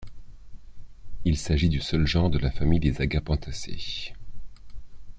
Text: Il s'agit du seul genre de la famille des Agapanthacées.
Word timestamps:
Il 1.25 1.37
s'agit 1.37 1.69
du 1.69 1.79
seul 1.79 2.07
genre 2.07 2.31
de 2.31 2.39
la 2.39 2.49
famille 2.49 2.79
des 2.79 3.01
Agapanthacées. 3.01 4.13